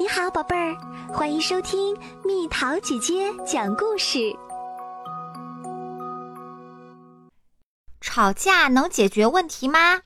[0.00, 0.76] 你好，宝贝儿，
[1.12, 4.32] 欢迎收听蜜桃姐姐讲故事。
[8.00, 10.02] 吵架能解决问题吗？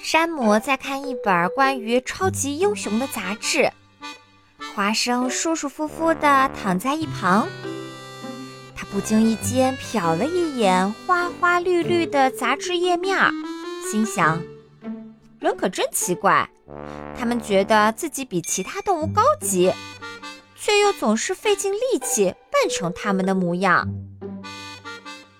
[0.00, 3.70] 山姆在看一本关于超级英雄的杂志，
[4.74, 7.46] 花生舒舒服服地躺在一旁。
[8.74, 13.18] 他不经意间瞟了一眼花花绿绿的杂志页面，
[13.92, 14.42] 心想：
[15.38, 16.48] 人可真奇怪。
[17.18, 19.72] 他们觉得自己比其他动物高级，
[20.56, 23.88] 却又总是费尽力气扮成他们的模样。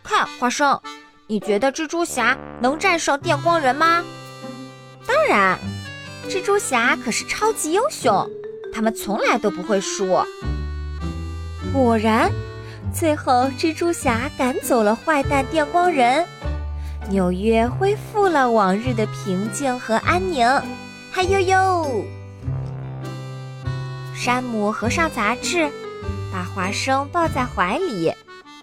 [0.03, 0.81] 看，花生，
[1.27, 4.05] 你觉得蜘蛛侠能战胜电光人吗？
[5.07, 5.59] 当然，
[6.29, 8.29] 蜘蛛侠可是超级英雄，
[8.73, 10.07] 他们从来都不会输。
[11.73, 12.31] 果然，
[12.95, 16.27] 最后蜘蛛侠赶走了坏蛋电光人，
[17.11, 20.47] 纽约恢复了往日的平静和安宁。
[21.17, 22.05] 嗨呦呦！
[24.17, 25.71] 山姆合上杂志，
[26.33, 28.13] 把花生抱在怀里，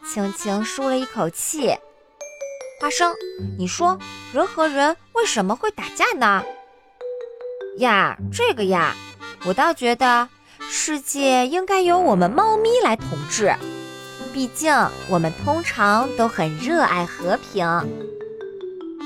[0.06, 1.74] 轻轻舒了一口气。
[2.82, 3.16] 花生，
[3.58, 3.98] 你说
[4.34, 6.44] 人和人为什么会打架呢？
[7.78, 8.94] 呀，这个呀，
[9.46, 10.28] 我倒觉得
[10.60, 13.56] 世界应该由我们猫咪来统治，
[14.34, 14.76] 毕竟
[15.08, 17.66] 我们通常都很热爱和平。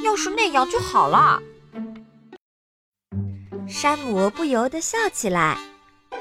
[0.03, 1.39] 要是那样就好了。
[3.77, 5.57] 山姆不由得笑起来，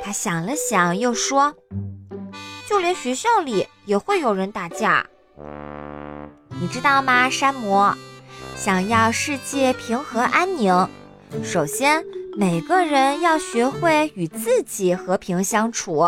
[0.03, 1.55] 他想了想，又说
[2.69, 5.07] ：“就连学校里也会有人打架，
[6.61, 7.93] 你知道吗？”山姆
[8.57, 10.89] 想要世界平和安宁，
[11.45, 12.05] 首先
[12.37, 16.05] 每个人要学会与自己和平相处。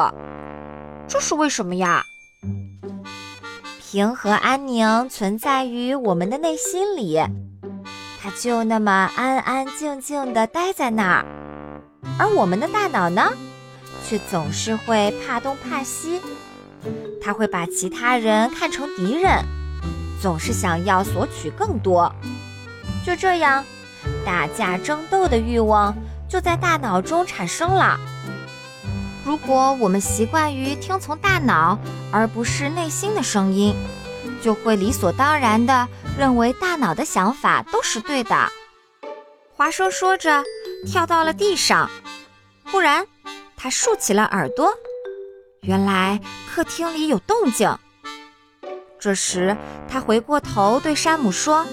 [1.07, 2.03] 这是为什么呀？
[3.81, 7.21] 平和安宁存在于我们的内心里。
[8.27, 11.25] 它就那么安安静静地待在那儿，
[12.19, 13.23] 而我们的大脑呢，
[14.05, 16.21] 却总是会怕东怕西。
[17.23, 19.45] 它会把其他人看成敌人，
[20.21, 22.13] 总是想要索取更多。
[23.05, 23.65] 就这样，
[24.25, 25.95] 打架争斗的欲望
[26.29, 27.97] 就在大脑中产生了。
[29.25, 31.79] 如果我们习惯于听从大脑，
[32.11, 33.73] 而不是内心的声音，
[34.43, 35.89] 就会理所当然的。
[36.19, 38.51] 认为大脑的想法都是对的。
[39.53, 40.43] 华生说着，
[40.87, 41.91] 跳到了地上。
[42.65, 43.07] 忽然，
[43.57, 44.73] 他竖起了耳朵，
[45.61, 46.21] 原来
[46.51, 47.77] 客厅里有动静。
[48.99, 49.57] 这时，
[49.89, 51.67] 他回过头对山姆说：“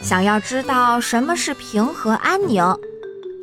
[0.00, 2.62] 想要知道什么是平和安宁，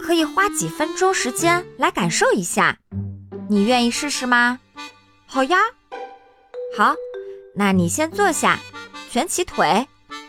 [0.01, 2.78] 可以花几分钟时间来感受一下。
[3.49, 4.59] 你愿意试试吗
[5.28, 5.59] ？”“好呀。
[6.78, 6.95] ”“好，
[7.56, 8.59] 那你先坐下。”
[9.12, 9.85] 蜷起腿，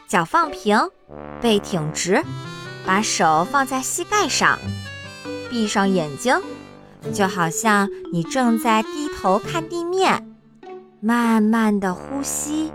[0.08, 0.76] 脚放平，
[1.40, 2.20] 背挺直，
[2.84, 4.58] 把手放在膝盖上，
[5.48, 6.36] 闭上眼睛，
[7.14, 10.34] 就好像你正在低头看地面，
[11.00, 12.72] 慢慢的呼吸，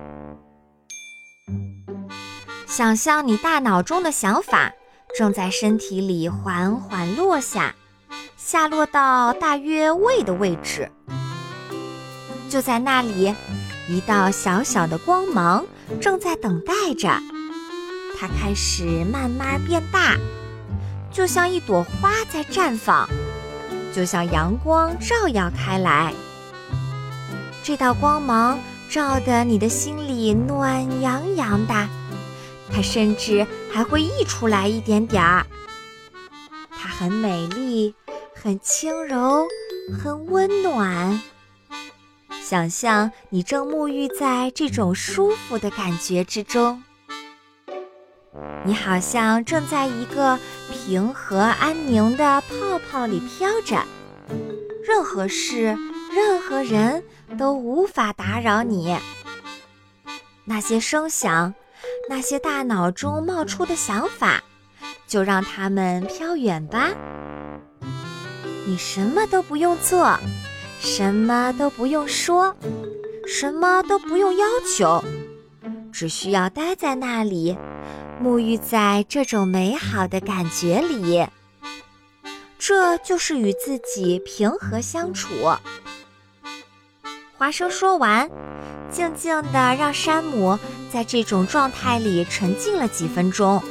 [2.66, 4.72] 想象你大脑中的想法
[5.18, 7.76] 正在身体里缓缓落下，
[8.38, 10.90] 下落到大约胃的位置，
[12.50, 13.36] 就在那里。
[13.90, 15.66] 一道小小的光芒
[16.02, 17.10] 正在等待着，
[18.20, 20.18] 它开始慢慢变大，
[21.12, 23.08] 就像一朵花在绽放，
[23.96, 26.14] 就像阳光照耀开来。
[27.64, 28.60] 这道光芒
[28.90, 31.88] 照得你的心里暖洋洋的，
[32.70, 35.46] 它甚至还会溢出来一点点儿。
[36.70, 37.96] 它很美丽，
[38.36, 39.48] 很轻柔，
[39.98, 41.22] 很温暖。
[42.50, 46.82] 想象你正沐浴在这种舒服的感觉之中，
[48.64, 50.40] 你好像正在一个
[50.72, 53.84] 平和安宁的泡泡里飘着，
[54.88, 55.78] 任何事、
[56.16, 57.04] 任何人
[57.38, 58.98] 都无法打扰你。
[60.46, 61.54] 那些声响，
[62.10, 64.42] 那些大脑中冒出的想法，
[65.06, 66.92] 就让它们飘远吧。
[68.66, 70.18] 你什么都不用做。
[70.80, 72.56] 什么都不用说，
[73.28, 74.46] 什么都不用要
[74.76, 75.04] 求，
[75.92, 77.58] 只需要待在那里，
[78.24, 81.26] 沐浴在这种美好的感觉里。
[82.60, 85.30] 这就是与自己平和相处。
[87.38, 88.30] 华生说完，
[88.92, 90.58] 静静地让山姆
[90.92, 93.62] 在这种状态里沉浸了几分钟。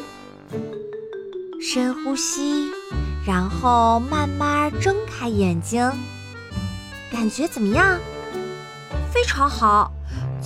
[1.61, 2.71] 深呼吸，
[3.27, 5.91] 然后慢慢睁开眼睛。
[7.17, 7.99] 感觉怎么样？
[9.11, 9.91] 非常好，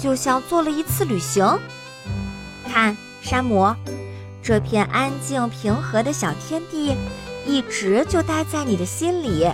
[0.00, 1.44] 就像做了一次旅行。
[2.68, 3.74] 看，山姆，
[4.40, 6.96] 这片安静平和的小天地，
[7.44, 9.50] 一直就待在你的心里。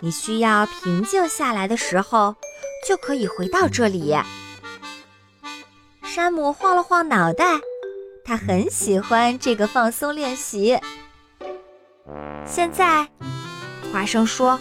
[0.00, 2.34] 你需要平静下来的时候，
[2.88, 4.12] 就可以回到这里。
[6.02, 7.44] 山姆晃了晃脑袋，
[8.24, 10.76] 他很喜欢这个放松练习。
[12.44, 13.08] 现在，
[13.92, 14.58] 花生说：“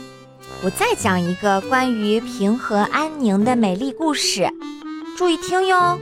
[0.64, 4.50] 我再讲一个关于平和安宁的美丽故事，
[5.18, 6.00] 注意听哟。”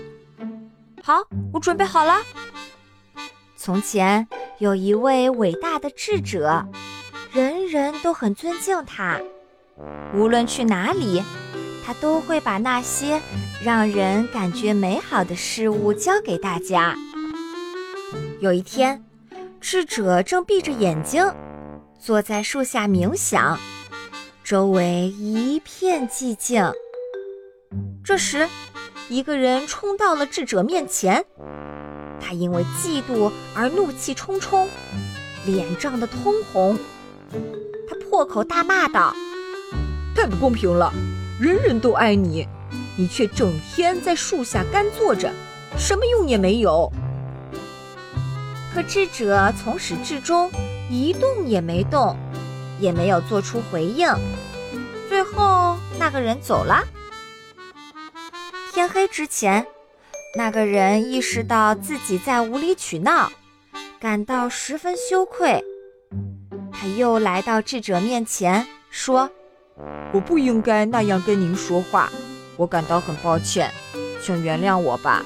[1.03, 1.21] 好，
[1.51, 2.15] 我准备好了。
[3.57, 4.25] 从前
[4.59, 6.65] 有一位伟大的智者，
[7.33, 9.19] 人人都很尊敬他。
[10.13, 11.21] 无论去哪里，
[11.85, 13.19] 他都会把那些
[13.61, 16.95] 让人感觉美好的事物教给大家。
[18.39, 19.03] 有一天，
[19.59, 21.25] 智者正闭着眼睛，
[21.99, 23.57] 坐在树下冥想，
[24.53, 26.71] 周围一片寂静。
[28.03, 28.47] 这时，
[29.09, 31.25] 一个人冲到了智者面前，
[32.21, 34.69] 他因为嫉妒而怒气冲冲，
[35.47, 36.77] 脸涨得通红。
[37.89, 39.15] 他破口大骂道
[40.15, 40.93] ：“太不公平了！
[41.41, 42.47] 人人都爱你，
[42.95, 45.31] 你却整天在树下干坐着，
[45.79, 46.91] 什么用也没有。”
[48.71, 50.51] 可智者从始至终
[50.91, 52.15] 一动也没动，
[52.79, 54.07] 也没有做出回应。
[55.09, 56.83] 最后，那个人走了。
[58.73, 59.65] 天黑之前，
[60.35, 63.31] 那个人意识到自己在无理取闹，
[63.99, 65.63] 感到十分羞愧。
[66.71, 69.29] 他又来到智者面前，说
[70.11, 72.09] ：“我不应该那样跟您说话，
[72.57, 73.71] 我感到很抱歉，
[74.21, 75.23] 请原谅我吧。”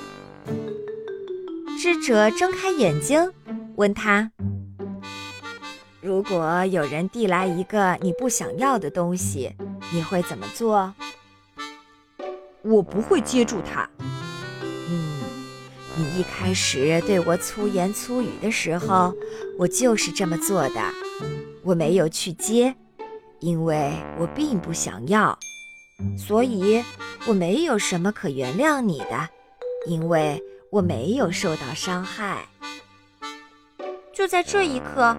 [1.80, 3.32] 智者睁开眼睛，
[3.78, 4.32] 问他
[6.08, 9.54] ：“如果有人递来一个你不想要的东西，
[9.92, 10.94] 你会怎么做？”
[12.64, 13.90] 我不会接住它。
[14.00, 15.20] 嗯，
[15.98, 19.14] 你一开始对我粗言粗语的时候，
[19.60, 20.82] 我就是这么做的。
[21.62, 22.74] 我没有去接，
[23.42, 25.38] 因为我并不想要，
[26.18, 26.82] 所以
[27.28, 29.28] 我没有什么可原谅你的，
[29.88, 32.48] 因为我没有受到伤害。
[34.18, 35.16] 就在这一刻，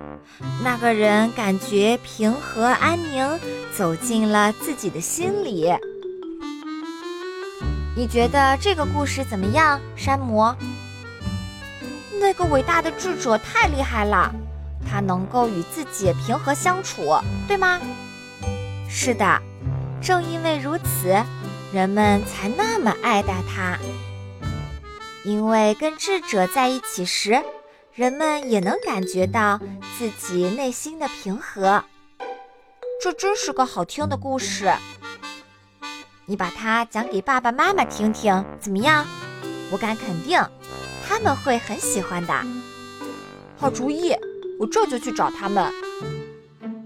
[0.64, 3.38] 那个人感觉平和安宁，
[3.72, 5.72] 走进了自己的心里。
[7.96, 10.52] 你觉得这个故事怎么样，山姆？
[12.20, 14.34] 那个伟大的智者太厉害了，
[14.90, 17.16] 他能够与自己平和相处，
[17.46, 17.80] 对吗？
[18.88, 19.40] 是的，
[20.02, 21.16] 正因为如此，
[21.72, 23.78] 人们才那么爱戴他。
[25.24, 27.40] 因为跟智者在一起时，
[27.98, 29.58] 人们也能感觉到
[29.98, 31.82] 自己内心的平和。
[33.02, 34.72] 这真是个好听的故事。
[36.24, 39.04] 你把它讲给爸爸妈妈听听，怎么样？
[39.72, 40.40] 我敢肯定，
[41.08, 42.32] 他们会很喜欢的。
[43.56, 44.14] 好主意，
[44.60, 45.68] 我这就去找他们。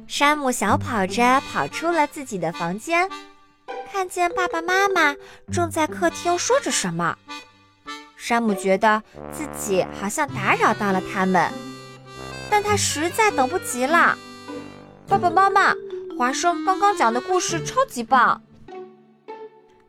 [0.08, 3.06] 山姆小跑着跑出了自己的房间，
[3.92, 5.14] 看见爸爸妈妈
[5.52, 7.18] 正在客厅说着什么。
[8.22, 9.02] 山姆觉得
[9.32, 11.50] 自己好像打扰到了他们，
[12.48, 14.16] 但他实在等不及了。
[15.08, 15.74] 爸爸妈妈，
[16.16, 18.40] 华生刚刚讲的故事超级棒。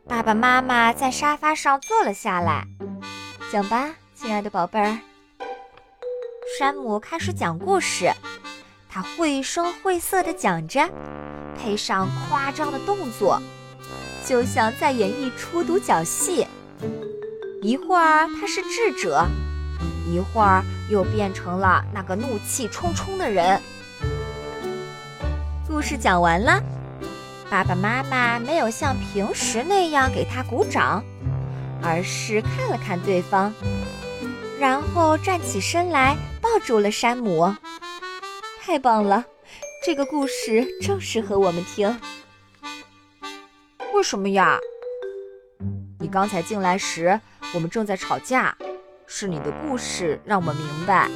[0.08, 2.66] 爸爸妈妈在沙发上坐了下来，
[3.52, 4.98] 讲吧，亲爱的宝贝儿。
[6.58, 8.12] 山姆开始讲故事，
[8.90, 10.90] 他绘声绘色地讲着，
[11.56, 13.40] 配上夸张的动作，
[14.26, 16.44] 就像在演一出独角戏。
[17.64, 19.26] 一会儿他是智者，
[20.06, 23.58] 一会儿又变成了那个怒气冲冲的人。
[25.66, 26.62] 故事讲完了。
[27.48, 31.02] 爸爸妈妈没有像平时那样给他鼓掌，
[31.82, 33.50] 而是看了看对方，
[34.60, 37.50] 然后站起身来抱住了山姆。
[38.60, 39.24] 太棒了，
[39.82, 41.98] 这个故事正适合我们听。
[43.94, 44.58] 为什么呀？
[45.98, 47.18] 你刚才进来时，
[47.52, 48.56] 我们正在吵架，
[49.06, 51.10] 是你的故事让我们明白，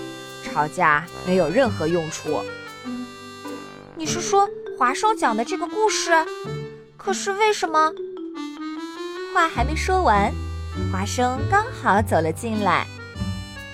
[0.45, 2.43] 吵架没有任何用处。
[3.97, 4.49] 你是说？
[4.79, 6.13] 华生讲的这个故事，
[6.97, 7.93] 可是为什么？
[9.35, 10.33] 话还没说完，
[10.93, 12.87] 华生刚好走了进来。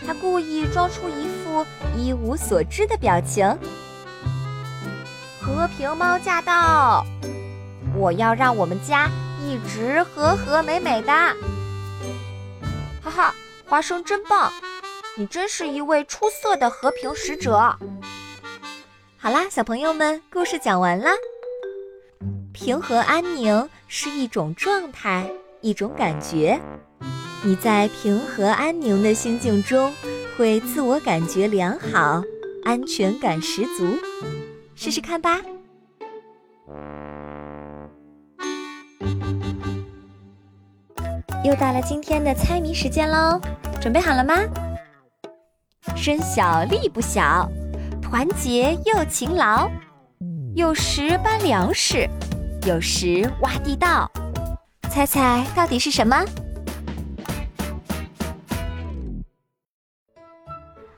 [0.06, 3.46] 他故意装出一副一无所知的表情。
[5.42, 7.04] 和平猫驾到！
[7.94, 9.10] 我要让我们家
[9.42, 11.12] 一直和和美美的。
[13.74, 14.52] 花，生真棒！
[15.16, 17.76] 你真是一位出色的和平使者。
[19.16, 21.10] 好啦，小朋友们，故事讲完啦。
[22.52, 25.28] 平和安宁是一种状态，
[25.60, 26.60] 一种感觉。
[27.42, 29.92] 你在平和安宁的心境中，
[30.38, 32.22] 会自我感觉良好，
[32.62, 33.98] 安全感十足。
[34.76, 35.40] 试试看吧。
[41.44, 43.38] 又到了今天的猜谜时间喽，
[43.78, 44.34] 准备好了吗？
[45.94, 47.46] 身小力不小，
[48.00, 49.70] 团结又勤劳，
[50.54, 52.08] 有时搬粮食，
[52.66, 54.10] 有时挖地道。
[54.90, 56.24] 猜猜到底是什么？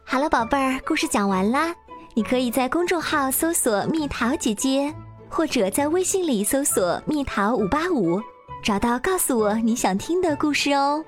[0.04, 1.74] 好了，宝贝儿，故事讲完啦。
[2.14, 4.94] 你可以在公众号搜索“蜜桃姐姐”，
[5.28, 8.22] 或者在微信里搜索“蜜桃五八五”。
[8.66, 11.04] 找到，告诉我你想听的故事哦。